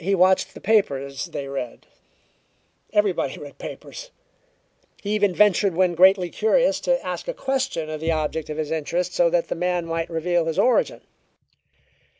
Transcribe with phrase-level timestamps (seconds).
[0.00, 1.86] He watched the papers they read:
[2.92, 4.10] everybody read papers!
[5.00, 8.72] He even ventured when greatly curious, to ask a question of the object of his
[8.72, 11.02] interest, so that the man might reveal his origin.